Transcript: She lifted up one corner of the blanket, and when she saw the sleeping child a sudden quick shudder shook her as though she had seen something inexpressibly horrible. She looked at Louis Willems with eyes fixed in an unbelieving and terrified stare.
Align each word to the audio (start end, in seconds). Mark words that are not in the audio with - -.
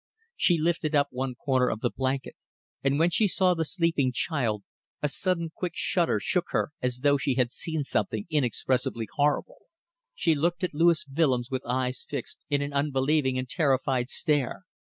She 0.35 0.57
lifted 0.57 0.95
up 0.95 1.09
one 1.11 1.35
corner 1.35 1.69
of 1.69 1.81
the 1.81 1.91
blanket, 1.95 2.35
and 2.83 2.97
when 2.97 3.11
she 3.11 3.27
saw 3.27 3.53
the 3.53 3.63
sleeping 3.63 4.11
child 4.11 4.63
a 5.03 5.07
sudden 5.07 5.51
quick 5.53 5.73
shudder 5.75 6.19
shook 6.19 6.45
her 6.49 6.71
as 6.81 7.01
though 7.01 7.17
she 7.19 7.35
had 7.35 7.51
seen 7.51 7.83
something 7.83 8.25
inexpressibly 8.31 9.07
horrible. 9.13 9.67
She 10.15 10.33
looked 10.33 10.63
at 10.63 10.73
Louis 10.73 11.05
Willems 11.07 11.51
with 11.51 11.67
eyes 11.67 12.03
fixed 12.09 12.39
in 12.49 12.63
an 12.63 12.73
unbelieving 12.73 13.37
and 13.37 13.47
terrified 13.47 14.09
stare. 14.09 14.63